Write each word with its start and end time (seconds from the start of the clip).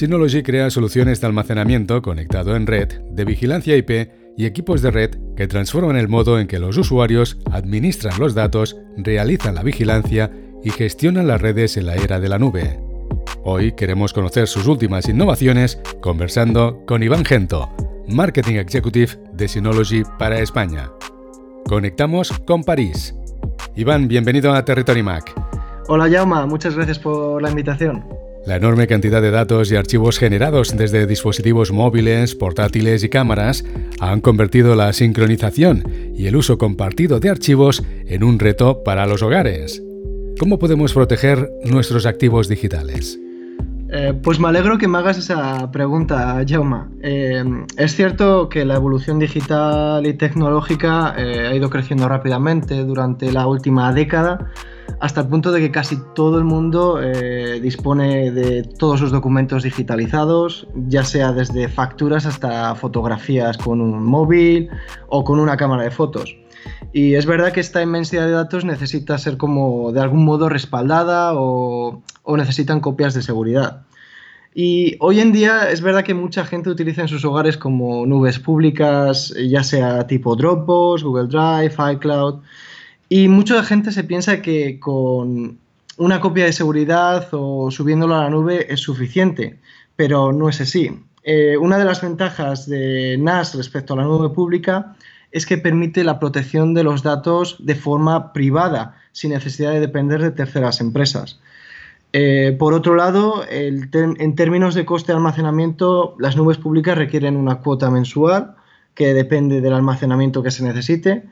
Synology 0.00 0.42
crea 0.42 0.70
soluciones 0.70 1.20
de 1.20 1.26
almacenamiento 1.26 2.00
conectado 2.00 2.56
en 2.56 2.66
red, 2.66 3.02
de 3.10 3.26
vigilancia 3.26 3.76
IP 3.76 4.08
y 4.34 4.46
equipos 4.46 4.80
de 4.80 4.90
red 4.90 5.10
que 5.36 5.46
transforman 5.46 5.96
el 5.96 6.08
modo 6.08 6.40
en 6.40 6.46
que 6.46 6.58
los 6.58 6.78
usuarios 6.78 7.36
administran 7.52 8.18
los 8.18 8.34
datos, 8.34 8.78
realizan 8.96 9.56
la 9.56 9.62
vigilancia 9.62 10.30
y 10.64 10.70
gestionan 10.70 11.26
las 11.26 11.42
redes 11.42 11.76
en 11.76 11.84
la 11.84 11.96
era 11.96 12.18
de 12.18 12.30
la 12.30 12.38
nube. 12.38 12.80
Hoy 13.44 13.72
queremos 13.72 14.14
conocer 14.14 14.48
sus 14.48 14.66
últimas 14.68 15.06
innovaciones 15.06 15.78
conversando 16.00 16.82
con 16.86 17.02
Iván 17.02 17.26
Gento, 17.26 17.68
Marketing 18.08 18.54
Executive 18.54 19.18
de 19.34 19.48
Synology 19.48 20.02
para 20.18 20.38
España. 20.38 20.90
Conectamos 21.66 22.32
con 22.46 22.64
París. 22.64 23.14
Iván, 23.76 24.08
bienvenido 24.08 24.54
a 24.54 24.64
Territory 24.64 25.02
Mac. 25.02 25.30
Hola 25.88 26.08
Jauma, 26.10 26.46
muchas 26.46 26.74
gracias 26.74 26.98
por 26.98 27.42
la 27.42 27.50
invitación. 27.50 28.19
La 28.46 28.56
enorme 28.56 28.86
cantidad 28.86 29.20
de 29.20 29.30
datos 29.30 29.70
y 29.70 29.76
archivos 29.76 30.18
generados 30.18 30.74
desde 30.76 31.06
dispositivos 31.06 31.72
móviles, 31.72 32.34
portátiles 32.34 33.04
y 33.04 33.10
cámaras 33.10 33.64
han 34.00 34.20
convertido 34.20 34.74
la 34.74 34.92
sincronización 34.94 35.84
y 36.16 36.26
el 36.26 36.36
uso 36.36 36.56
compartido 36.56 37.20
de 37.20 37.28
archivos 37.28 37.82
en 38.06 38.24
un 38.24 38.38
reto 38.38 38.82
para 38.82 39.06
los 39.06 39.22
hogares. 39.22 39.82
¿Cómo 40.38 40.58
podemos 40.58 40.94
proteger 40.94 41.50
nuestros 41.64 42.06
activos 42.06 42.48
digitales? 42.48 43.20
Eh, 43.92 44.14
pues 44.22 44.38
me 44.38 44.48
alegro 44.48 44.78
que 44.78 44.86
me 44.86 44.98
hagas 44.98 45.18
esa 45.18 45.70
pregunta, 45.72 46.42
Jauma. 46.48 46.88
Eh, 47.02 47.44
es 47.76 47.96
cierto 47.96 48.48
que 48.48 48.64
la 48.64 48.76
evolución 48.76 49.18
digital 49.18 50.06
y 50.06 50.14
tecnológica 50.14 51.14
eh, 51.18 51.48
ha 51.48 51.54
ido 51.54 51.68
creciendo 51.68 52.08
rápidamente 52.08 52.84
durante 52.84 53.32
la 53.32 53.48
última 53.48 53.92
década, 53.92 54.52
hasta 55.00 55.20
el 55.20 55.28
punto 55.28 55.52
de 55.52 55.60
que 55.60 55.70
casi 55.70 55.98
todo 56.14 56.38
el 56.38 56.44
mundo 56.44 57.00
dispone 57.60 58.30
de 58.30 58.62
todos 58.62 59.00
sus 59.00 59.10
documentos 59.10 59.62
digitalizados, 59.62 60.66
ya 60.88 61.04
sea 61.04 61.32
desde 61.32 61.68
facturas 61.68 62.26
hasta 62.26 62.74
fotografías 62.74 63.56
con 63.58 63.80
un 63.80 64.04
móvil 64.04 64.68
o 65.08 65.24
con 65.24 65.38
una 65.38 65.56
cámara 65.56 65.84
de 65.84 65.90
fotos. 65.90 66.36
Y 66.92 67.14
es 67.14 67.26
verdad 67.26 67.52
que 67.52 67.60
esta 67.60 67.82
inmensidad 67.82 68.26
de 68.26 68.32
datos 68.32 68.64
necesita 68.64 69.16
ser 69.18 69.36
como 69.36 69.92
de 69.92 70.00
algún 70.00 70.24
modo 70.24 70.48
respaldada 70.48 71.32
o, 71.34 72.02
necesitan 72.36 72.80
copias 72.80 73.14
de 73.14 73.22
seguridad. 73.22 73.82
Y 74.54 74.96
hoy 74.98 75.20
en 75.20 75.32
día 75.32 75.70
es 75.70 75.80
verdad 75.80 76.02
que 76.02 76.14
mucha 76.14 76.44
gente 76.44 76.70
utiliza 76.70 77.02
en 77.02 77.08
sus 77.08 77.24
hogares 77.24 77.56
como 77.56 78.04
nubes 78.06 78.40
públicas, 78.40 79.32
ya 79.36 79.62
sea 79.62 80.06
tipo 80.08 80.34
Dropbox, 80.34 81.04
Google 81.04 81.28
Drive, 81.28 81.74
iCloud. 81.94 82.40
Y 83.12 83.26
mucha 83.26 83.64
gente 83.64 83.90
se 83.90 84.04
piensa 84.04 84.40
que 84.40 84.78
con 84.78 85.58
una 85.96 86.20
copia 86.20 86.44
de 86.44 86.52
seguridad 86.52 87.26
o 87.32 87.68
subiéndolo 87.72 88.14
a 88.14 88.22
la 88.22 88.30
nube 88.30 88.72
es 88.72 88.80
suficiente, 88.80 89.58
pero 89.96 90.32
no 90.32 90.48
es 90.48 90.60
así. 90.60 90.96
Eh, 91.24 91.56
una 91.56 91.76
de 91.76 91.84
las 91.84 92.02
ventajas 92.02 92.68
de 92.68 93.18
NAS 93.18 93.56
respecto 93.56 93.94
a 93.94 93.96
la 93.96 94.04
nube 94.04 94.30
pública 94.30 94.94
es 95.32 95.44
que 95.44 95.58
permite 95.58 96.04
la 96.04 96.20
protección 96.20 96.72
de 96.72 96.84
los 96.84 97.02
datos 97.02 97.56
de 97.58 97.74
forma 97.74 98.32
privada, 98.32 98.96
sin 99.10 99.32
necesidad 99.32 99.72
de 99.72 99.80
depender 99.80 100.22
de 100.22 100.30
terceras 100.30 100.80
empresas. 100.80 101.40
Eh, 102.12 102.54
por 102.60 102.74
otro 102.74 102.94
lado, 102.94 103.42
en 103.50 104.34
términos 104.36 104.76
de 104.76 104.84
coste 104.84 105.10
de 105.10 105.16
almacenamiento, 105.16 106.14
las 106.20 106.36
nubes 106.36 106.58
públicas 106.58 106.96
requieren 106.96 107.36
una 107.36 107.56
cuota 107.56 107.90
mensual 107.90 108.54
que 108.94 109.14
depende 109.14 109.60
del 109.60 109.72
almacenamiento 109.72 110.44
que 110.44 110.52
se 110.52 110.62
necesite, 110.62 111.24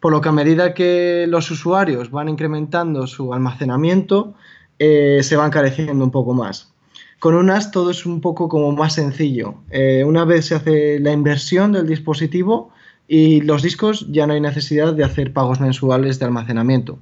por 0.00 0.12
lo 0.12 0.20
que 0.20 0.28
a 0.30 0.32
medida 0.32 0.74
que 0.74 1.26
los 1.28 1.50
usuarios 1.50 2.10
van 2.10 2.28
incrementando 2.28 3.06
su 3.06 3.32
almacenamiento, 3.32 4.34
eh, 4.78 5.20
se 5.22 5.36
va 5.36 5.46
encareciendo 5.46 6.02
un 6.02 6.10
poco 6.10 6.34
más. 6.34 6.72
Con 7.18 7.34
un 7.34 7.46
NAS 7.46 7.70
todo 7.70 7.90
es 7.90 8.06
un 8.06 8.22
poco 8.22 8.48
como 8.48 8.72
más 8.72 8.94
sencillo. 8.94 9.56
Eh, 9.70 10.02
una 10.06 10.24
vez 10.24 10.46
se 10.46 10.54
hace 10.54 10.98
la 11.00 11.12
inversión 11.12 11.72
del 11.72 11.86
dispositivo, 11.86 12.72
y 13.12 13.40
los 13.40 13.62
discos 13.62 14.06
ya 14.12 14.24
no 14.28 14.34
hay 14.34 14.40
necesidad 14.40 14.94
de 14.94 15.02
hacer 15.02 15.32
pagos 15.32 15.58
mensuales 15.58 16.20
de 16.20 16.26
almacenamiento. 16.26 17.00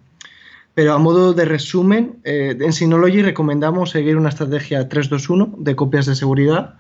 Pero 0.73 0.95
a 0.95 0.99
modo 0.99 1.35
de 1.35 1.45
resumen, 1.45 2.21
eh, 2.25 2.57
en 2.59 2.73
Synology 2.73 3.21
recomendamos 3.21 3.91
seguir 3.91 4.17
una 4.17 4.31
estrategia 4.31 4.89
321 4.89 5.55
de 5.59 5.77
copias 5.77 6.07
de 6.07 6.15
seguridad 6.15 6.77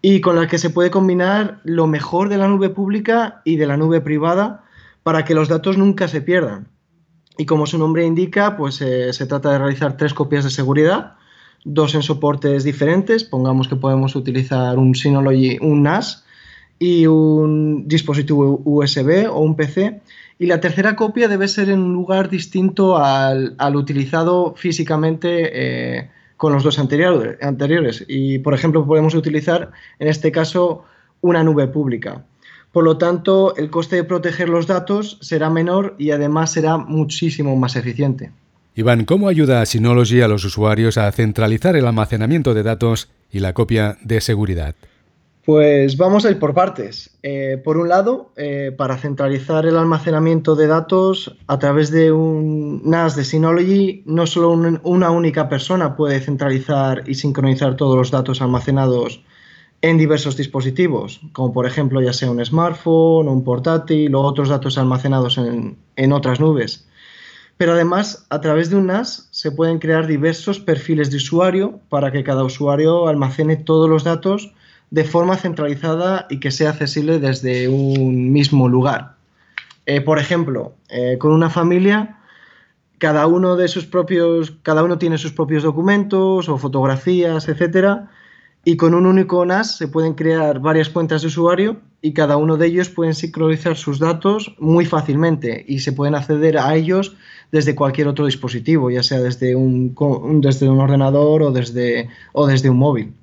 y 0.00 0.22
con 0.22 0.36
la 0.36 0.46
que 0.46 0.56
se 0.56 0.70
puede 0.70 0.90
combinar 0.90 1.60
lo 1.64 1.86
mejor 1.86 2.30
de 2.30 2.38
la 2.38 2.48
nube 2.48 2.70
pública 2.70 3.42
y 3.44 3.56
de 3.56 3.66
la 3.66 3.76
nube 3.76 4.00
privada 4.00 4.64
para 5.04 5.24
que 5.24 5.34
los 5.34 5.48
datos 5.48 5.78
nunca 5.78 6.08
se 6.08 6.20
pierdan. 6.20 6.66
Y 7.38 7.46
como 7.46 7.66
su 7.66 7.78
nombre 7.78 8.04
indica, 8.04 8.56
pues 8.56 8.80
eh, 8.80 9.12
se 9.12 9.26
trata 9.26 9.52
de 9.52 9.58
realizar 9.58 9.96
tres 9.96 10.14
copias 10.14 10.42
de 10.42 10.50
seguridad, 10.50 11.14
dos 11.64 11.94
en 11.94 12.02
soportes 12.02 12.64
diferentes, 12.64 13.22
pongamos 13.22 13.68
que 13.68 13.76
podemos 13.76 14.16
utilizar 14.16 14.76
un 14.78 14.96
Synology, 14.96 15.58
un 15.60 15.84
NAS, 15.84 16.24
y 16.78 17.06
un 17.06 17.86
dispositivo 17.88 18.60
USB 18.64 19.28
o 19.30 19.38
un 19.40 19.56
PC. 19.56 20.00
Y 20.38 20.46
la 20.46 20.60
tercera 20.60 20.96
copia 20.96 21.28
debe 21.28 21.48
ser 21.48 21.70
en 21.70 21.80
un 21.80 21.92
lugar 21.92 22.28
distinto 22.28 22.98
al, 22.98 23.54
utilizado 23.74 24.54
físicamente 24.56 25.28
eh, 25.52 26.10
con 26.36 26.52
los 26.52 26.64
dos 26.64 26.78
anteriores. 26.78 28.04
Y, 28.08 28.38
por 28.40 28.54
ejemplo, 28.54 28.84
podemos 28.84 29.14
utilizar, 29.14 29.70
en 29.98 30.08
este 30.08 30.32
caso, 30.32 30.84
una 31.20 31.44
nube 31.44 31.68
pública. 31.68 32.24
Por 32.74 32.82
lo 32.82 32.98
tanto, 32.98 33.54
el 33.54 33.70
coste 33.70 33.94
de 33.94 34.02
proteger 34.02 34.48
los 34.48 34.66
datos 34.66 35.16
será 35.20 35.48
menor 35.48 35.94
y 35.96 36.10
además 36.10 36.50
será 36.50 36.76
muchísimo 36.76 37.54
más 37.54 37.76
eficiente. 37.76 38.32
Iván, 38.74 39.04
¿cómo 39.04 39.28
ayuda 39.28 39.60
a 39.60 39.66
Synology 39.66 40.22
a 40.22 40.26
los 40.26 40.44
usuarios 40.44 40.98
a 40.98 41.12
centralizar 41.12 41.76
el 41.76 41.86
almacenamiento 41.86 42.52
de 42.52 42.64
datos 42.64 43.10
y 43.30 43.38
la 43.38 43.52
copia 43.52 43.96
de 44.02 44.20
seguridad? 44.20 44.74
Pues 45.44 45.96
vamos 45.96 46.24
a 46.24 46.32
ir 46.32 46.40
por 46.40 46.52
partes. 46.52 47.16
Eh, 47.22 47.62
por 47.62 47.76
un 47.76 47.88
lado, 47.88 48.32
eh, 48.34 48.74
para 48.76 48.96
centralizar 48.96 49.66
el 49.66 49.76
almacenamiento 49.76 50.56
de 50.56 50.66
datos 50.66 51.36
a 51.46 51.60
través 51.60 51.92
de 51.92 52.10
un 52.10 52.82
NAS 52.84 53.14
de 53.14 53.24
Synology, 53.24 54.02
no 54.04 54.26
solo 54.26 54.50
una 54.50 55.10
única 55.12 55.48
persona 55.48 55.94
puede 55.94 56.18
centralizar 56.18 57.04
y 57.06 57.14
sincronizar 57.14 57.76
todos 57.76 57.96
los 57.96 58.10
datos 58.10 58.42
almacenados 58.42 59.22
en 59.84 59.98
diversos 59.98 60.38
dispositivos, 60.38 61.20
como 61.34 61.52
por 61.52 61.66
ejemplo 61.66 62.00
ya 62.00 62.14
sea 62.14 62.30
un 62.30 62.42
smartphone, 62.42 63.28
un 63.28 63.44
portátil 63.44 64.14
o 64.14 64.22
otros 64.22 64.48
datos 64.48 64.78
almacenados 64.78 65.36
en, 65.36 65.76
en 65.96 66.12
otras 66.14 66.40
nubes. 66.40 66.88
Pero 67.58 67.72
además, 67.72 68.24
a 68.30 68.40
través 68.40 68.70
de 68.70 68.76
un 68.76 68.86
NAS 68.86 69.28
se 69.30 69.52
pueden 69.52 69.78
crear 69.78 70.06
diversos 70.06 70.58
perfiles 70.58 71.10
de 71.10 71.18
usuario 71.18 71.80
para 71.90 72.10
que 72.12 72.24
cada 72.24 72.44
usuario 72.44 73.08
almacene 73.08 73.56
todos 73.56 73.90
los 73.90 74.04
datos 74.04 74.54
de 74.88 75.04
forma 75.04 75.36
centralizada 75.36 76.26
y 76.30 76.40
que 76.40 76.50
sea 76.50 76.70
accesible 76.70 77.18
desde 77.18 77.68
un 77.68 78.32
mismo 78.32 78.70
lugar. 78.70 79.16
Eh, 79.84 80.00
por 80.00 80.18
ejemplo, 80.18 80.72
eh, 80.88 81.18
con 81.18 81.30
una 81.30 81.50
familia, 81.50 82.20
cada 82.96 83.26
uno 83.26 83.54
de 83.56 83.68
sus 83.68 83.84
propios, 83.84 84.54
cada 84.62 84.82
uno 84.82 84.96
tiene 84.96 85.18
sus 85.18 85.32
propios 85.32 85.62
documentos 85.62 86.48
o 86.48 86.56
fotografías, 86.56 87.48
etcétera, 87.48 88.08
y 88.64 88.76
con 88.76 88.94
un 88.94 89.06
único 89.06 89.44
NAS 89.44 89.76
se 89.76 89.88
pueden 89.88 90.14
crear 90.14 90.58
varias 90.58 90.88
cuentas 90.88 91.22
de 91.22 91.28
usuario 91.28 91.80
y 92.00 92.12
cada 92.12 92.36
uno 92.36 92.56
de 92.56 92.66
ellos 92.66 92.88
pueden 92.88 93.14
sincronizar 93.14 93.76
sus 93.76 93.98
datos 93.98 94.54
muy 94.58 94.86
fácilmente 94.86 95.64
y 95.68 95.80
se 95.80 95.92
pueden 95.92 96.14
acceder 96.14 96.58
a 96.58 96.74
ellos 96.74 97.16
desde 97.52 97.74
cualquier 97.74 98.08
otro 98.08 98.26
dispositivo, 98.26 98.90
ya 98.90 99.02
sea 99.02 99.20
desde 99.20 99.54
un, 99.54 99.94
desde 100.40 100.68
un 100.68 100.80
ordenador 100.80 101.42
o 101.42 101.52
desde, 101.52 102.08
o 102.32 102.46
desde 102.46 102.70
un 102.70 102.78
móvil. 102.78 103.14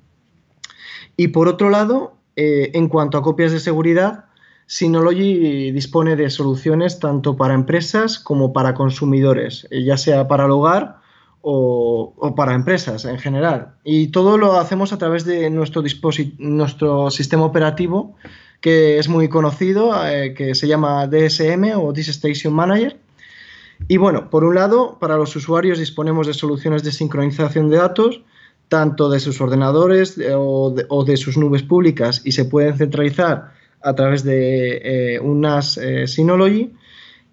Y 1.16 1.28
por 1.28 1.48
otro 1.48 1.70
lado, 1.70 2.16
eh, 2.36 2.70
en 2.74 2.88
cuanto 2.88 3.18
a 3.18 3.22
copias 3.22 3.52
de 3.52 3.60
seguridad, 3.60 4.26
Synology 4.66 5.70
dispone 5.72 6.16
de 6.16 6.30
soluciones 6.30 6.98
tanto 6.98 7.36
para 7.36 7.54
empresas 7.54 8.18
como 8.18 8.52
para 8.52 8.74
consumidores, 8.74 9.66
eh, 9.70 9.84
ya 9.84 9.96
sea 9.96 10.28
para 10.28 10.46
el 10.46 10.52
hogar 10.52 11.01
o, 11.42 12.34
para 12.36 12.54
empresas 12.54 13.04
en 13.04 13.18
general. 13.18 13.74
Y 13.84 14.08
todo 14.08 14.38
lo 14.38 14.58
hacemos 14.58 14.92
a 14.92 14.98
través 14.98 15.24
de 15.24 15.50
nuestro, 15.50 17.10
sistema 17.10 17.44
operativo, 17.44 18.16
que 18.60 18.98
es 18.98 19.08
muy 19.08 19.28
conocido, 19.28 19.92
eh, 20.06 20.34
que 20.34 20.54
se 20.54 20.68
llama 20.68 21.06
DSM 21.06 21.76
o 21.76 21.92
This 21.92 22.08
Station 22.08 22.54
Manager. 22.54 22.96
Y 23.88 23.96
bueno, 23.96 24.30
por 24.30 24.44
un 24.44 24.54
lado, 24.54 24.98
para 25.00 25.16
los 25.16 25.34
usuarios 25.34 25.78
disponemos 25.78 26.26
de 26.26 26.34
soluciones 26.34 26.84
de 26.84 26.92
sincronización 26.92 27.68
de 27.68 27.76
datos 27.76 28.22
tanto 28.72 29.10
de 29.10 29.20
sus 29.20 29.38
ordenadores 29.42 30.18
o 30.34 30.72
de, 31.04 31.16
sus 31.18 31.36
nubes 31.36 31.62
públicas 31.62 32.22
y 32.24 32.32
se 32.32 32.46
pueden 32.46 32.74
centralizar 32.78 33.52
a 33.82 33.94
través 33.94 34.24
de 34.24 35.16
eh, 35.16 35.20
un 35.20 35.42
NAS 35.42 35.76
eh, 35.76 36.06
Synology. 36.06 36.72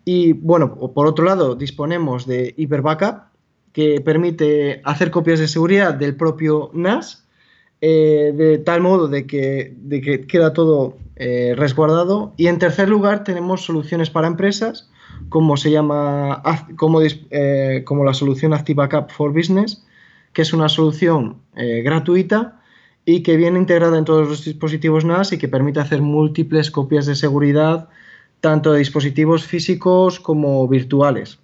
Y 0.04 0.34
bueno, 0.34 0.76
por 0.76 1.08
otro 1.08 1.24
lado, 1.24 1.56
disponemos 1.56 2.28
de 2.28 2.54
Hyper 2.58 2.82
Backup, 2.82 3.29
que 3.74 4.02
permite 4.02 4.82
hacer 4.84 5.12
copias 5.12 5.40
de 5.40 5.48
seguridad 5.48 5.94
del 5.94 6.16
propio 6.16 6.72
NAS, 6.74 7.26
de 7.82 8.62
tal 8.66 8.82
modo 8.82 9.08
de 9.08 9.26
que, 9.26 9.74
de 9.78 10.02
que 10.02 10.28
queda 10.28 10.54
todo 10.54 10.98
resguardado. 11.16 12.34
Y 12.36 12.48
en 12.48 12.60
tercer 12.60 12.90
lugar, 12.90 13.24
tenemos 13.24 13.64
soluciones 13.64 14.10
para 14.10 14.28
empresas, 14.28 14.90
como 15.30 15.56
se 15.56 15.72
llama, 15.72 16.44
como, 16.78 17.00
como 17.86 18.06
la 18.06 18.14
solución 18.14 18.54
Active 18.54 18.76
Backup 18.76 19.12
for 19.12 19.32
Business, 19.32 19.84
que 20.34 20.42
es 20.42 20.54
una 20.54 20.70
solución 20.70 21.38
eh, 21.56 21.82
gratuita 21.82 22.62
y 23.06 23.24
que 23.24 23.38
viene 23.38 23.60
integrada 23.60 23.98
en 23.98 24.06
todos 24.06 24.28
los 24.28 24.46
dispositivos 24.46 25.06
NAS 25.06 25.34
y 25.34 25.38
que 25.38 25.48
permite 25.48 25.80
hacer 25.80 26.02
múltiples 26.02 26.72
copias 26.72 27.06
de 27.06 27.16
seguridad 27.16 27.90
tanto 28.40 28.72
de 28.72 28.80
dispositivos 28.80 29.46
físicos 29.46 30.20
como 30.20 30.68
virtuales. 30.68 31.40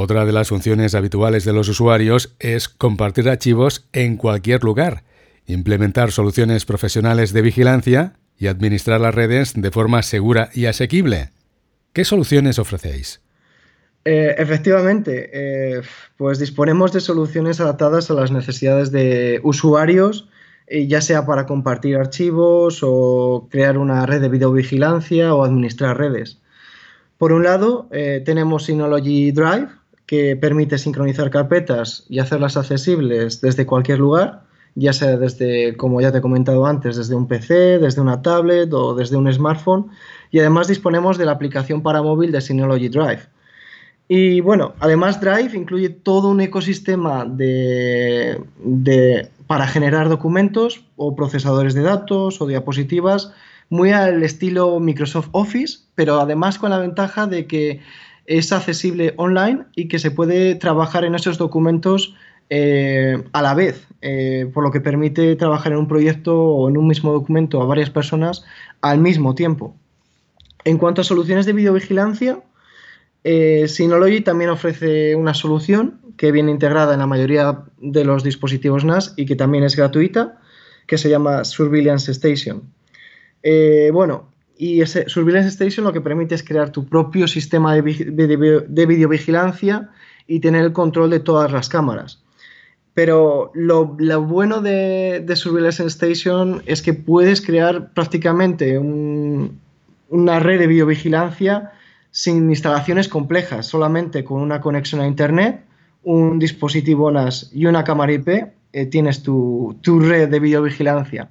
Otra 0.00 0.24
de 0.24 0.32
las 0.32 0.50
funciones 0.50 0.94
habituales 0.94 1.44
de 1.44 1.52
los 1.52 1.68
usuarios 1.68 2.32
es 2.38 2.68
compartir 2.68 3.28
archivos 3.28 3.88
en 3.92 4.16
cualquier 4.16 4.62
lugar, 4.62 5.02
implementar 5.44 6.12
soluciones 6.12 6.64
profesionales 6.64 7.32
de 7.32 7.42
vigilancia 7.42 8.12
y 8.38 8.46
administrar 8.46 9.00
las 9.00 9.12
redes 9.12 9.54
de 9.56 9.70
forma 9.72 10.04
segura 10.04 10.50
y 10.54 10.66
asequible. 10.66 11.30
¿Qué 11.92 12.04
soluciones 12.04 12.60
ofrecéis? 12.60 13.22
Eh, 14.04 14.36
efectivamente, 14.38 15.30
eh, 15.32 15.82
pues 16.16 16.38
disponemos 16.38 16.92
de 16.92 17.00
soluciones 17.00 17.58
adaptadas 17.60 18.08
a 18.08 18.14
las 18.14 18.30
necesidades 18.30 18.92
de 18.92 19.40
usuarios, 19.42 20.28
eh, 20.68 20.86
ya 20.86 21.00
sea 21.00 21.26
para 21.26 21.44
compartir 21.44 21.96
archivos 21.96 22.82
o 22.84 23.48
crear 23.50 23.76
una 23.76 24.06
red 24.06 24.20
de 24.20 24.28
videovigilancia 24.28 25.34
o 25.34 25.42
administrar 25.42 25.98
redes. 25.98 26.38
Por 27.16 27.32
un 27.32 27.42
lado, 27.42 27.88
tenemos 28.24 28.66
Synology 28.66 29.32
Drive, 29.32 29.66
que 30.08 30.36
permite 30.36 30.78
sincronizar 30.78 31.28
carpetas 31.28 32.06
y 32.08 32.18
hacerlas 32.18 32.56
accesibles 32.56 33.42
desde 33.42 33.66
cualquier 33.66 33.98
lugar, 33.98 34.42
ya 34.74 34.94
sea 34.94 35.18
desde, 35.18 35.76
como 35.76 36.00
ya 36.00 36.10
te 36.10 36.18
he 36.18 36.22
comentado 36.22 36.64
antes, 36.64 36.96
desde 36.96 37.14
un 37.14 37.28
PC, 37.28 37.78
desde 37.78 38.00
una 38.00 38.22
tablet 38.22 38.72
o 38.72 38.94
desde 38.94 39.18
un 39.18 39.30
smartphone. 39.30 39.90
Y 40.30 40.38
además 40.38 40.66
disponemos 40.66 41.18
de 41.18 41.26
la 41.26 41.32
aplicación 41.32 41.82
para 41.82 42.00
móvil 42.00 42.32
de 42.32 42.40
Synology 42.40 42.88
Drive. 42.88 43.20
Y 44.08 44.40
bueno, 44.40 44.72
además 44.80 45.20
Drive 45.20 45.54
incluye 45.54 45.90
todo 45.90 46.30
un 46.30 46.40
ecosistema 46.40 47.26
de, 47.26 48.40
para 49.46 49.66
generar 49.66 50.08
documentos 50.08 50.86
o 50.96 51.14
procesadores 51.14 51.74
de 51.74 51.82
datos 51.82 52.40
o 52.40 52.46
diapositivas 52.46 53.30
muy 53.68 53.90
al 53.90 54.22
estilo 54.22 54.80
Microsoft 54.80 55.28
Office, 55.32 55.80
pero 55.94 56.18
además 56.18 56.58
con 56.58 56.70
la 56.70 56.78
ventaja 56.78 57.26
de 57.26 57.46
que 57.46 57.82
es 58.28 58.52
accesible 58.52 59.14
online 59.16 59.64
y 59.74 59.88
que 59.88 59.98
se 59.98 60.10
puede 60.10 60.54
trabajar 60.54 61.04
en 61.04 61.14
esos 61.14 61.38
documentos 61.38 62.14
eh, 62.50 63.22
a 63.32 63.42
la 63.42 63.54
vez, 63.54 63.86
eh, 64.02 64.50
por 64.52 64.62
lo 64.62 64.70
que 64.70 64.80
permite 64.80 65.34
trabajar 65.36 65.72
en 65.72 65.78
un 65.78 65.88
proyecto 65.88 66.38
o 66.38 66.68
en 66.68 66.76
un 66.76 66.86
mismo 66.86 67.12
documento 67.12 67.60
a 67.60 67.66
varias 67.66 67.90
personas 67.90 68.44
al 68.82 68.98
mismo 68.98 69.34
tiempo. 69.34 69.74
En 70.64 70.76
cuanto 70.76 71.00
a 71.00 71.04
soluciones 71.04 71.46
de 71.46 71.54
videovigilancia, 71.54 72.40
eh, 73.24 73.66
Synology 73.66 74.20
también 74.20 74.50
ofrece 74.50 75.16
una 75.16 75.32
solución 75.32 76.00
que 76.18 76.30
viene 76.30 76.50
integrada 76.50 76.92
en 76.92 77.00
la 77.00 77.06
mayoría 77.06 77.64
de 77.78 78.04
los 78.04 78.22
dispositivos 78.24 78.84
NAS 78.84 79.14
y 79.16 79.24
que 79.24 79.36
también 79.36 79.64
es 79.64 79.74
gratuita, 79.74 80.38
que 80.86 80.98
se 80.98 81.08
llama 81.08 81.44
Surveillance 81.44 82.10
Station. 82.12 82.62
bueno, 83.92 84.28
y 84.58 84.82
ese 84.82 85.08
Surveillance 85.08 85.48
Station 85.48 85.84
lo 85.84 85.92
que 85.92 86.00
permite 86.00 86.34
es 86.34 86.42
crear 86.42 86.70
tu 86.70 86.84
propio 86.84 87.28
sistema 87.28 87.74
de, 87.74 87.80
videovigilancia 87.80 89.90
y 90.26 90.40
tener 90.40 90.64
el 90.64 90.72
control 90.72 91.10
de 91.10 91.20
todas 91.20 91.52
las 91.52 91.68
cámaras. 91.68 92.20
Pero 92.92 93.52
lo, 93.54 93.86
bueno 93.86 94.60
de, 94.60 95.24
Surveillance 95.36 95.86
Station 95.86 96.62
es 96.66 96.82
que 96.82 96.92
puedes 96.92 97.40
crear 97.40 97.92
prácticamente 97.94 98.78
una 98.78 100.40
red 100.40 100.58
de 100.58 100.66
videovigilancia 100.66 101.70
sin 102.10 102.50
instalaciones 102.50 103.06
complejas, 103.06 103.66
solamente 103.66 104.24
con 104.24 104.42
una 104.42 104.60
conexión 104.60 105.00
a 105.00 105.06
Internet, 105.06 105.62
un 106.02 106.40
dispositivo 106.40 107.12
NAS 107.12 107.50
y 107.54 107.66
una 107.66 107.84
cámara 107.84 108.12
IP, 108.12 108.28
eh, 108.72 108.86
tienes 108.86 109.22
tu, 109.22 109.76
tu 109.82 110.00
red 110.00 110.28
de 110.28 110.40
videovigilancia. 110.40 111.30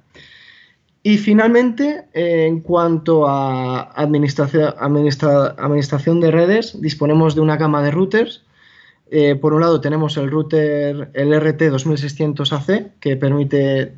Y 1.08 1.16
finalmente, 1.16 2.04
eh, 2.12 2.44
en 2.44 2.60
cuanto 2.60 3.26
a 3.26 3.92
administración, 3.94 4.74
administración 4.76 6.20
de 6.20 6.30
redes, 6.30 6.78
disponemos 6.82 7.34
de 7.34 7.40
una 7.40 7.56
gama 7.56 7.82
de 7.82 7.90
routers. 7.90 8.44
Eh, 9.10 9.34
por 9.34 9.54
un 9.54 9.62
lado 9.62 9.80
tenemos 9.80 10.18
el 10.18 10.30
router, 10.30 11.08
el 11.14 11.32
RT2600AC, 11.32 12.90
que 13.00 13.16
permite 13.16 13.94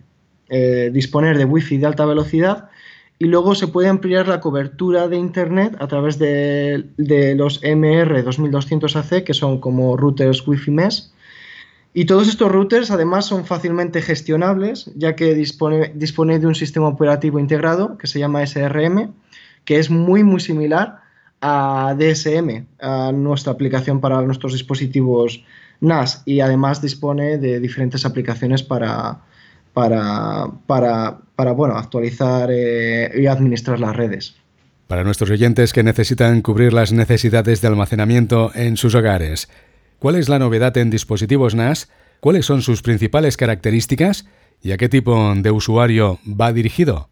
eh, 0.51 0.91
disponer 0.93 1.37
de 1.37 1.47
Wi-Fi 1.47 1.79
de 1.79 1.87
alta 1.87 2.07
velocidad. 2.07 2.71
Y 3.19 3.25
luego 3.25 3.57
se 3.57 3.67
puede 3.67 3.89
ampliar 3.89 4.29
la 4.29 4.39
cobertura 4.39 5.09
de 5.09 5.17
Internet 5.17 5.75
a 5.81 5.89
través 5.89 6.17
de, 6.17 6.91
de 6.97 7.35
los 7.35 7.61
MR2200AC, 7.65 9.25
que 9.25 9.35
son 9.35 9.59
como 9.59 9.97
routers 9.97 10.47
Wi-Fi 10.47 10.71
Mesh 10.71 11.11
y 11.93 12.05
todos 12.05 12.29
estos 12.29 12.53
routers 12.53 12.91
además 12.91 13.27
son 13.27 13.45
fácilmente 13.45 14.01
gestionables, 14.01 14.91
ya 14.95 15.17
que 15.17 15.35
dispone, 15.35 15.89
de 16.39 16.47
un 16.47 16.55
sistema 16.55 16.87
operativo 16.89 17.39
integrado 17.39 17.99
que 17.99 18.07
se 18.07 18.21
llama 18.21 18.47
SRM, 18.47 19.13
que 19.65 19.79
es 19.79 19.91
muy 19.91 20.23
muy 20.23 20.41
similar 20.41 21.01
a 21.41 21.97
DSM, 21.99 22.67
a 22.81 23.13
nuestra 23.13 23.53
aplicación 23.53 24.01
para 24.01 24.23
nuestros 24.23 24.53
dispositivos 24.53 25.45
NAS, 25.81 26.23
y 26.27 26.41
además 26.41 26.81
dispone 26.81 27.39
de 27.39 27.59
diferentes 27.59 28.05
aplicaciones 28.05 28.63
para, 28.63 29.21
para, 29.73 30.47
para, 30.67 31.53
bueno, 31.53 31.77
actualizar 31.77 32.51
eh, 32.53 33.11
y 33.15 33.27
administrar 33.27 33.81
las 33.81 33.97
redes. 33.97 34.37
Para 34.87 35.05
nuestros 35.05 35.31
oyentes 35.31 35.73
que 35.73 35.83
necesitan 35.83 36.43
cubrir 36.43 36.73
las 36.73 36.93
necesidades 36.93 37.61
de 37.61 37.69
almacenamiento 37.69 38.51
en 38.55 38.77
sus 38.77 38.95
hogares, 38.95 39.49
cuál 40.01 40.17
es 40.17 40.29
la 40.29 40.41
novedad 40.41 40.77
en 40.79 40.91
dispositivos 40.91 41.55
NAS, 41.55 41.89
cuáles 42.19 42.47
son 42.47 42.63
sus 42.63 42.83
principales 42.83 43.37
características 43.37 44.27
y 44.61 44.73
a 44.73 44.77
qué 44.77 44.89
tipo 44.89 45.33
de 45.37 45.51
usuario 45.53 46.19
va 46.29 46.53
dirigido. 46.53 47.09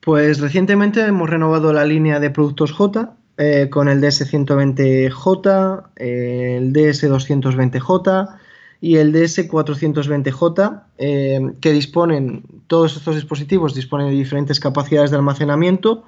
Pues 0.00 0.40
recientemente 0.40 1.00
hemos 1.02 1.30
renovado 1.30 1.72
la 1.72 1.84
línea 1.84 2.18
de 2.18 2.30
productos 2.30 2.72
J 2.72 3.14
eh, 3.38 3.68
con 3.70 3.88
el 3.88 4.00
DS120J, 4.00 5.84
el 5.96 6.72
DS220J 6.72 8.36
y 8.80 8.96
el 8.96 9.14
DS420J, 9.14 10.82
eh, 10.98 11.40
que 11.60 11.72
disponen, 11.72 12.42
todos 12.66 12.96
estos 12.96 13.14
dispositivos 13.14 13.74
disponen 13.74 14.08
de 14.08 14.14
diferentes 14.14 14.58
capacidades 14.58 15.10
de 15.12 15.18
almacenamiento 15.18 16.02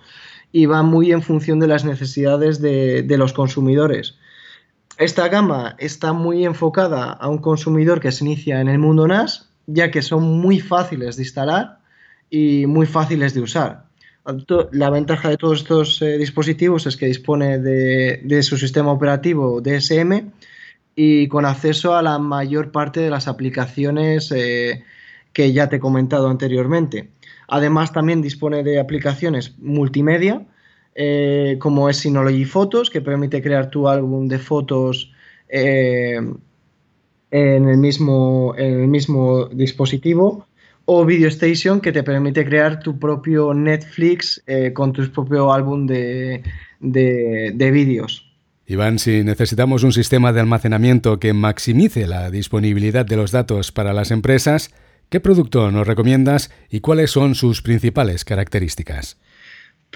y 0.50 0.66
van 0.66 0.86
muy 0.86 1.12
en 1.12 1.22
función 1.22 1.60
de 1.60 1.69
las 1.69 1.84
necesidades 1.84 2.60
de 2.60 3.16
los 3.16 3.32
consumidores. 3.32 4.16
Esta 4.99 5.26
gama 5.29 5.75
está 5.79 6.12
muy 6.12 6.44
enfocada 6.44 7.12
a 7.12 7.29
un 7.29 7.38
consumidor 7.38 8.00
que 8.00 8.12
se 8.12 8.25
inicia 8.25 8.61
en 8.61 8.69
el 8.69 8.79
mundo 8.79 9.08
NAS, 9.08 9.48
ya 9.67 9.91
que 9.91 10.03
son 10.03 10.22
muy 10.41 10.60
fáciles 10.60 11.17
de 11.17 11.24
instalar 11.24 11.79
y 12.31 12.67
muy 12.67 12.86
fáciles 12.86 13.34
de 13.34 13.41
usar. 13.41 13.86
La 14.70 14.91
ventaja 14.91 15.29
de 15.29 15.36
todos 15.36 15.58
estos 15.60 16.01
eh, 16.01 16.17
dispositivos 16.17 16.86
es 16.86 16.96
que 16.96 17.06
dispone 17.06 17.58
de, 17.58 18.43
su 18.43 18.56
sistema 18.56 18.93
operativo 18.93 19.60
DSM 19.60 20.31
y 20.94 21.27
con 21.27 21.44
acceso 21.44 21.96
a 21.96 22.03
la 22.03 22.19
mayor 22.20 22.70
parte 22.70 23.01
de 23.01 23.10
las 23.10 23.27
aplicaciones 23.27 24.31
eh, 24.31 24.84
que 25.32 25.53
ya 25.53 25.69
te 25.69 25.77
he 25.77 25.81
comentado 25.81 26.29
anteriormente. 26.29 27.10
Además, 27.48 27.93
también 27.93 28.22
dispone 28.22 28.63
de 28.63 28.79
aplicaciones 28.79 29.58
multimedia 29.58 30.46
eh, 30.94 31.56
como 31.58 31.89
es 31.89 31.98
Synology 31.98 32.44
Photos, 32.44 32.91
que 32.91 33.01
permite 33.01 33.43
crear 33.43 33.70
tu 33.70 33.89
álbum 33.89 34.29
de 34.29 34.39
fotos 34.39 35.13
eh, 35.48 36.20
en, 37.31 37.69
el 37.69 37.77
mismo, 37.79 38.55
dispositivo, 39.53 40.46
o 40.84 41.05
Video 41.05 41.29
Station, 41.29 41.81
que 41.81 41.93
te 41.93 42.03
permite 42.03 42.44
crear 42.44 42.79
tu 42.79 42.98
propio 42.98 43.55
Netflix 43.55 44.43
eh, 44.46 44.72
con 44.72 44.93
tu 44.93 45.10
propio 45.10 45.53
álbum 45.53 45.86
de, 45.86 46.43
de, 46.81 47.53
de 47.55 47.70
vídeos. 47.70 48.31
Iván, 48.67 48.98
si 48.98 49.24
necesitamos 49.24 49.82
un 49.82 49.93
sistema 49.93 50.32
de 50.32 50.41
almacenamiento 50.41 51.19
que 51.19 51.32
maximice 51.32 52.06
la 52.06 52.31
disponibilidad 52.31 53.05
de 53.05 53.17
los 53.17 53.31
datos 53.31 53.72
para 53.72 53.93
las 53.93 54.10
empresas, 54.10 54.72
¿qué 55.10 55.20
producto 55.20 55.70
nos 55.70 55.86
recomiendas 55.86 56.51
y 56.70 56.81
cuáles 56.81 57.10
son 57.10 57.34
sus 57.34 57.60
principales 57.60 58.24
características? 58.24 59.19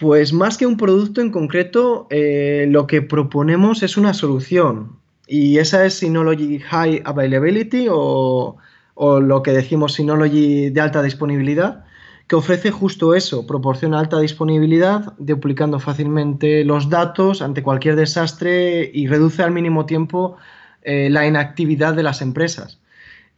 Pues 0.00 0.32
más 0.32 0.56
que 0.56 0.66
un 0.66 0.76
producto 0.76 1.20
en 1.20 1.32
concreto, 1.32 2.06
eh, 2.10 2.66
lo 2.68 2.86
que 2.86 3.02
proponemos 3.02 3.82
es 3.82 3.96
una 3.96 4.14
solución. 4.14 4.98
Y 5.26 5.58
esa 5.58 5.84
es 5.84 5.94
Synology 5.94 6.60
High 6.60 7.02
Availability 7.04 7.88
o, 7.90 8.56
lo 8.96 9.42
que 9.42 9.52
decimos 9.52 9.94
Synology 9.94 10.70
de 10.70 10.80
alta 10.80 11.02
disponibilidad, 11.02 11.84
que 12.28 12.36
ofrece 12.36 12.70
justo 12.70 13.14
eso, 13.14 13.46
proporciona 13.46 13.98
alta 13.98 14.20
disponibilidad, 14.20 15.14
duplicando 15.18 15.80
fácilmente 15.80 16.64
los 16.64 16.88
datos 16.90 17.42
ante 17.42 17.62
cualquier 17.62 17.96
desastre 17.96 18.90
y 18.92 19.08
reduce 19.08 19.42
al 19.42 19.50
mínimo 19.50 19.86
tiempo 19.86 20.36
eh, 20.82 21.10
la 21.10 21.26
inactividad 21.26 21.94
de 21.94 22.04
las 22.04 22.22
empresas. 22.22 22.78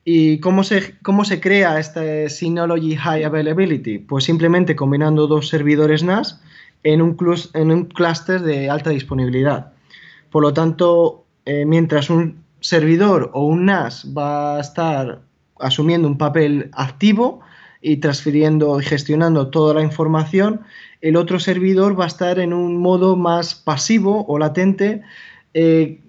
¿Y 0.04 0.40
cómo 0.40 0.64
se, 0.64 0.98
cómo 1.02 1.24
se 1.24 1.40
crea 1.40 1.78
este 1.78 2.28
Synology 2.28 2.96
High 2.96 3.24
Availability? 3.24 3.98
Pues 3.98 4.24
simplemente 4.24 4.74
combinando 4.74 5.26
dos 5.26 5.48
servidores 5.48 6.02
NAS 6.02 6.40
en 6.82 7.02
un, 7.02 7.16
en 7.54 7.70
un 7.70 7.84
clúster 7.84 8.40
de 8.40 8.70
alta 8.70 8.90
disponibilidad. 8.90 9.72
Por 10.30 10.42
lo 10.42 10.52
tanto, 10.54 11.24
eh, 11.44 11.64
mientras 11.64 12.08
un 12.08 12.42
servidor 12.60 13.30
o 13.34 13.44
un 13.46 13.66
NAS 13.66 14.06
va 14.16 14.56
a 14.56 14.60
estar 14.60 15.20
asumiendo 15.58 16.08
un 16.08 16.16
papel 16.16 16.70
activo, 16.72 17.42
y 17.82 17.96
transfiriendo 17.96 18.80
y 18.80 18.84
gestionando 18.84 19.48
toda 19.48 19.74
la 19.74 19.82
información, 19.82 20.60
el 21.00 21.16
otro 21.16 21.40
servidor 21.40 21.98
va 21.98 22.04
a 22.04 22.08
estar 22.08 22.38
en 22.38 22.52
un 22.52 22.76
modo 22.76 23.16
más 23.16 23.54
pasivo 23.54 24.26
o 24.28 24.38
latente, 24.38 25.02
eh, 25.54 26.00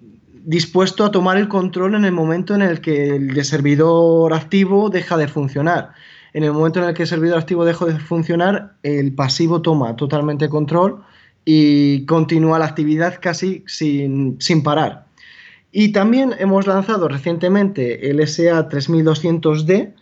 dispuesto 0.44 1.04
a 1.04 1.10
tomar 1.10 1.36
el 1.36 1.48
control 1.48 1.94
en 1.94 2.04
el 2.04 2.12
momento 2.12 2.54
en 2.54 2.62
el 2.62 2.80
que 2.80 3.16
el 3.16 3.44
servidor 3.44 4.32
activo 4.34 4.90
deja 4.90 5.16
de 5.16 5.28
funcionar. 5.28 5.92
En 6.32 6.44
el 6.44 6.52
momento 6.52 6.80
en 6.80 6.88
el 6.88 6.94
que 6.94 7.02
el 7.02 7.08
servidor 7.08 7.38
activo 7.38 7.64
deja 7.64 7.84
de 7.86 7.98
funcionar, 7.98 8.74
el 8.82 9.14
pasivo 9.14 9.62
toma 9.62 9.96
totalmente 9.96 10.48
control 10.48 11.04
y 11.44 12.06
continúa 12.06 12.58
la 12.58 12.66
actividad 12.66 13.18
casi 13.20 13.64
sin, 13.66 14.40
sin 14.40 14.62
parar. 14.62 15.06
Y 15.72 15.92
también 15.92 16.34
hemos 16.38 16.66
lanzado 16.66 17.08
recientemente 17.08 18.10
el 18.10 18.20
SA3200D, 18.20 19.94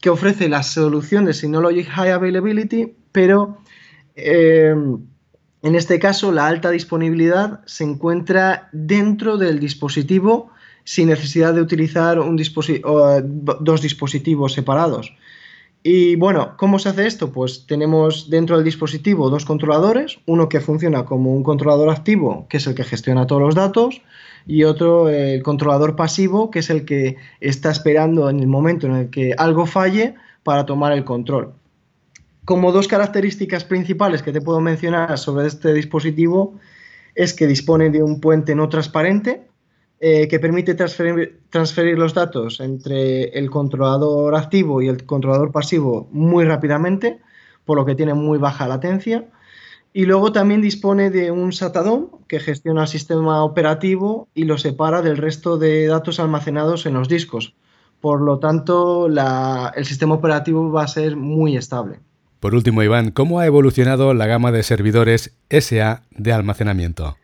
que 0.00 0.10
ofrece 0.10 0.48
la 0.48 0.62
solución 0.62 1.24
de 1.24 1.34
Synology 1.34 1.84
High 1.84 2.12
Availability, 2.12 2.94
pero 3.12 3.58
eh, 4.14 4.74
en 5.62 5.74
este 5.74 5.98
caso 5.98 6.32
la 6.32 6.46
alta 6.46 6.70
disponibilidad 6.70 7.60
se 7.66 7.84
encuentra 7.84 8.68
dentro 8.72 9.36
del 9.36 9.60
dispositivo 9.60 10.50
sin 10.84 11.08
necesidad 11.08 11.54
de 11.54 11.60
utilizar 11.60 12.18
un 12.18 12.36
dos 12.36 13.82
dispositivos 13.82 14.52
separados. 14.52 15.12
Y 15.82 16.16
bueno, 16.16 16.56
¿cómo 16.58 16.78
se 16.78 16.90
hace 16.90 17.06
esto? 17.06 17.32
Pues 17.32 17.66
tenemos 17.66 18.28
dentro 18.28 18.56
del 18.56 18.64
dispositivo 18.64 19.30
dos 19.30 19.46
controladores, 19.46 20.18
uno 20.26 20.48
que 20.48 20.60
funciona 20.60 21.06
como 21.06 21.32
un 21.34 21.42
controlador 21.42 21.88
activo, 21.88 22.46
que 22.50 22.58
es 22.58 22.66
el 22.66 22.74
que 22.74 22.84
gestiona 22.84 23.26
todos 23.26 23.40
los 23.40 23.54
datos, 23.54 24.02
y 24.46 24.64
otro 24.64 25.08
el 25.08 25.42
controlador 25.42 25.96
pasivo, 25.96 26.50
que 26.50 26.58
es 26.58 26.70
el 26.70 26.84
que 26.84 27.16
está 27.40 27.70
esperando 27.70 28.28
en 28.28 28.40
el 28.40 28.46
momento 28.46 28.86
en 28.86 28.94
el 28.94 29.10
que 29.10 29.34
algo 29.38 29.64
falle 29.64 30.14
para 30.42 30.66
tomar 30.66 30.92
el 30.92 31.04
control. 31.04 31.54
Como 32.50 32.72
dos 32.72 32.88
características 32.88 33.62
principales 33.62 34.24
que 34.24 34.32
te 34.32 34.40
puedo 34.40 34.60
mencionar 34.60 35.16
sobre 35.18 35.46
este 35.46 35.72
dispositivo 35.72 36.58
es 37.14 37.32
que 37.32 37.46
dispone 37.46 37.90
de 37.90 38.02
un 38.02 38.20
puente 38.20 38.56
no 38.56 38.68
transparente, 38.68 39.46
eh, 40.00 40.26
que 40.26 40.40
permite 40.40 40.74
transferir, 40.74 41.96
los 41.96 42.12
datos 42.12 42.58
entre 42.58 43.38
el 43.38 43.50
controlador 43.50 44.34
activo 44.34 44.82
y 44.82 44.88
el 44.88 45.06
controlador 45.06 45.52
pasivo 45.52 46.08
muy 46.10 46.44
rápidamente, 46.44 47.20
por 47.64 47.76
lo 47.78 47.86
que 47.86 47.94
tiene 47.94 48.14
muy 48.14 48.36
baja 48.38 48.66
latencia. 48.66 49.28
Y 49.92 50.06
luego 50.06 50.32
también 50.32 50.60
dispone 50.60 51.10
de 51.10 51.30
un 51.30 51.52
SATA 51.52 51.84
que 52.26 52.40
gestiona 52.40 52.82
el 52.82 52.88
sistema 52.88 53.44
operativo 53.44 54.26
y 54.34 54.42
lo 54.42 54.58
separa 54.58 55.02
del 55.02 55.18
resto 55.18 55.56
de 55.56 55.86
datos 55.86 56.18
almacenados 56.18 56.84
en 56.84 56.94
los 56.94 57.08
discos. 57.08 57.54
Por 58.00 58.20
lo 58.20 58.40
tanto, 58.40 59.06
el 59.06 59.84
sistema 59.84 60.16
operativo 60.16 60.72
va 60.72 60.82
a 60.82 60.88
ser 60.88 61.14
muy 61.14 61.56
estable. 61.56 62.00
Por 62.40 62.54
último, 62.54 62.82
Iván, 62.82 63.10
¿cómo 63.10 63.38
ha 63.38 63.46
evolucionado 63.46 64.14
la 64.14 64.26
gama 64.26 64.50
de 64.50 64.62
servidores 64.62 65.34
SA 65.50 66.02
de 66.10 66.32
almacenamiento? 66.32 67.18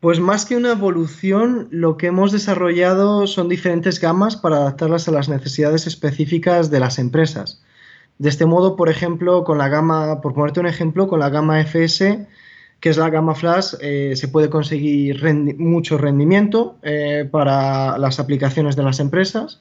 Pues 0.00 0.18
más 0.18 0.46
que 0.46 0.56
una 0.56 0.72
evolución, 0.72 1.68
lo 1.70 1.98
que 1.98 2.06
hemos 2.06 2.32
desarrollado 2.32 3.26
son 3.26 3.50
diferentes 3.50 4.00
gamas 4.00 4.36
para 4.36 4.56
adaptarlas 4.56 5.08
a 5.08 5.12
las 5.12 5.28
necesidades 5.28 5.86
específicas 5.86 6.70
de 6.70 6.80
las 6.80 6.98
empresas. 6.98 7.62
De 8.18 8.30
este 8.30 8.46
modo, 8.46 8.76
por 8.76 8.88
ejemplo, 8.88 9.44
con 9.44 9.58
la 9.58 9.68
gama, 9.68 10.22
por 10.22 10.32
ponerte 10.32 10.60
un 10.60 10.66
ejemplo, 10.66 11.06
con 11.06 11.20
la 11.20 11.28
gama 11.28 11.60
FS, 11.60 12.26
que 12.80 12.88
es 12.88 12.96
la 12.96 13.10
gama 13.10 13.34
Flash, 13.34 13.74
eh, 13.80 14.12
se 14.16 14.28
puede 14.28 14.48
conseguir 14.48 15.22
mucho 15.58 15.98
rendimiento 15.98 16.78
eh, 16.82 17.28
para 17.30 17.98
las 17.98 18.20
aplicaciones 18.20 18.74
de 18.74 18.82
las 18.84 19.00
empresas. 19.00 19.60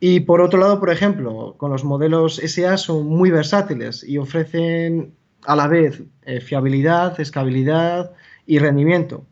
Y 0.00 0.20
por 0.20 0.40
otro 0.40 0.60
lado, 0.60 0.78
por 0.78 0.90
ejemplo, 0.90 1.54
con 1.58 1.70
los 1.70 1.84
modelos 1.84 2.40
SA 2.44 2.76
son 2.76 3.06
muy 3.06 3.30
versátiles 3.30 4.04
y 4.04 4.18
ofrecen 4.18 5.12
a 5.44 5.56
la 5.56 5.66
vez 5.66 6.02
eh, 6.22 6.40
fiabilidad, 6.40 7.20
escalabilidad 7.20 8.12
y 8.46 8.58
rendimiento 8.58 9.24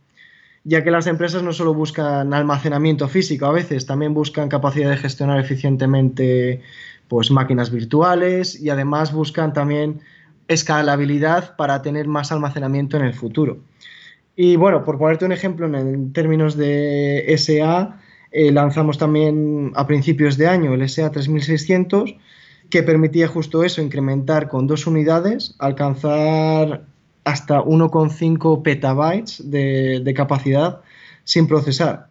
ya 0.69 0.83
que 0.83 0.91
las 0.91 1.07
empresas 1.07 1.45
no 1.45 1.53
solo 1.53 1.75
buscan 1.75 2.35
almacenamiento 2.35 3.07
físico, 3.07 3.47
a 3.47 3.53
veces 3.53 3.87
también 3.87 4.13
buscan 4.15 4.49
capacidad 4.49 4.91
de 4.91 4.97
gestionar 4.97 5.39
eficientemente 5.39 6.61
pues, 7.07 7.31
máquinas 7.31 7.71
virtuales 7.71 8.61
y 8.61 8.69
además 8.69 9.13
buscan 9.13 9.53
también 9.53 10.01
escalabilidad 10.49 11.55
para 11.55 11.83
tener 11.83 12.09
más 12.09 12.33
almacenamiento 12.33 12.97
en 12.97 13.05
el 13.05 13.15
futuro. 13.15 13.59
Y 14.35 14.57
bueno, 14.57 14.85
por 14.85 14.99
ponerte 14.99 15.25
un 15.25 15.31
ejemplo 15.31 15.67
en, 15.67 16.13
términos 16.13 16.57
de 16.57 17.33
SA, 17.39 18.01
eh, 18.39 18.53
lanzamos 18.53 18.99
también 18.99 19.73
a 19.77 19.87
principios 19.87 20.37
de 20.37 20.47
año 20.47 20.75
el 20.75 20.87
SA 20.91 21.11
3600 21.11 22.17
que 22.69 22.83
permitía 22.83 23.29
justo 23.29 23.65
eso, 23.65 23.81
incrementar 23.81 24.51
con 24.51 24.67
dos 24.67 24.87
unidades, 24.87 25.55
alcanzar 25.59 26.85
hasta 27.25 27.63
1,5 27.63 28.63
petabytes 28.63 29.51
de, 29.51 30.13
capacidad 30.15 30.83
sin 31.25 31.47
procesar. 31.47 32.09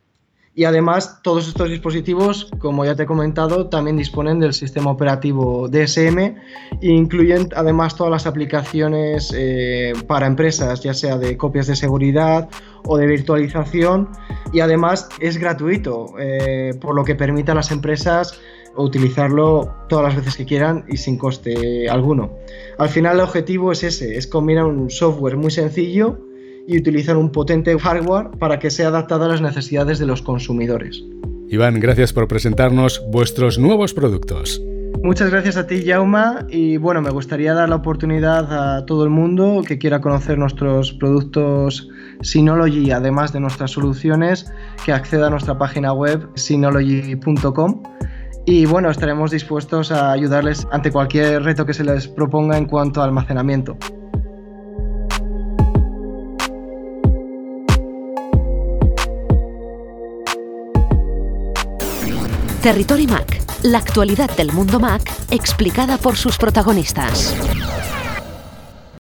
Y 0.57 0.63
además, 0.63 1.19
todos 1.21 1.49
estos 1.49 1.69
dispositivos, 1.69 2.49
como 2.59 2.85
ya 2.85 2.95
te 2.95 3.03
he 3.03 3.05
comentado, 3.05 3.67
también 3.67 3.97
disponen 3.97 4.39
del 4.39 4.53
sistema 4.53 4.89
operativo 4.89 5.67
DSM 5.67 6.17
e 6.17 6.35
incluyen 6.81 7.49
además 7.57 7.97
todas 7.97 8.09
las 8.09 8.25
aplicaciones 8.25 9.33
eh, 9.35 9.91
para 10.07 10.27
empresas, 10.27 10.81
ya 10.81 10.93
sea 10.93 11.17
de 11.17 11.35
copias 11.35 11.67
de 11.67 11.75
seguridad 11.75 12.47
o 12.85 12.97
de 12.97 13.05
virtualización. 13.05 14.07
Y 14.53 14.61
además 14.61 15.09
es 15.19 15.37
gratuito, 15.37 16.13
eh, 16.17 16.73
por 16.79 16.95
lo 16.95 17.03
que 17.03 17.15
permite 17.15 17.51
a 17.51 17.55
las 17.55 17.71
empresas 17.71 18.39
utilizarlo 18.77 19.75
todas 19.89 20.05
las 20.05 20.15
veces 20.15 20.37
que 20.37 20.45
quieran 20.45 20.85
y 20.87 20.95
sin 20.95 21.17
coste 21.17 21.89
alguno. 21.89 22.31
Al 22.77 22.87
final 22.87 23.15
el 23.15 23.21
objetivo 23.21 23.73
es 23.73 23.83
ese, 23.83 24.17
es 24.17 24.25
combinar 24.25 24.63
un 24.63 24.89
software 24.89 25.35
muy 25.35 25.51
sencillo 25.51 26.17
y 26.67 26.77
utilizar 26.77 27.17
un 27.17 27.31
potente 27.31 27.77
hardware 27.77 28.31
para 28.39 28.59
que 28.59 28.69
sea 28.69 28.87
adaptado 28.87 29.25
a 29.25 29.27
las 29.27 29.41
necesidades 29.41 29.99
de 29.99 30.05
los 30.05 30.21
consumidores. 30.21 31.03
Iván, 31.49 31.79
gracias 31.79 32.11
por 32.11 32.27
presentarnos 32.27 33.03
vuestros 33.11 33.59
nuevos 33.59 33.93
productos. 33.93 34.61
Muchas 35.03 35.29
gracias 35.29 35.57
a 35.57 35.67
ti, 35.67 35.83
Jauma. 35.85 36.47
Y 36.49 36.77
bueno, 36.77 37.01
me 37.01 37.11
gustaría 37.11 37.53
dar 37.53 37.69
la 37.69 37.75
oportunidad 37.75 38.77
a 38.77 38.85
todo 38.85 39.03
el 39.03 39.11
mundo 39.11 39.61
que 39.67 39.77
quiera 39.77 40.01
conocer 40.01 40.37
nuestros 40.37 40.93
productos 40.93 41.87
Synology, 42.21 42.91
además 42.91 43.31
de 43.31 43.39
nuestras 43.39 43.71
soluciones, 43.71 44.51
que 44.83 44.93
acceda 44.93 45.27
a 45.27 45.29
nuestra 45.29 45.57
página 45.57 45.93
web 45.93 46.27
synology.com 46.35 47.83
y 48.47 48.67
bueno, 48.67 48.91
estaremos 48.91 49.31
dispuestos 49.31 49.91
a 49.91 50.11
ayudarles 50.11 50.67
ante 50.71 50.91
cualquier 50.91 51.41
reto 51.41 51.65
que 51.65 51.73
se 51.73 51.83
les 51.83 52.07
proponga 52.07 52.57
en 52.57 52.65
cuanto 52.65 53.01
a 53.01 53.05
almacenamiento. 53.05 53.75
Territory 62.65 63.05
Mac, 63.05 63.43
la 63.61 63.77
actualidad 63.77 64.35
del 64.35 64.51
mundo 64.51 64.79
Mac 64.79 65.13
explicada 65.29 65.99
por 65.99 66.17
sus 66.17 66.35
protagonistas. 66.35 67.35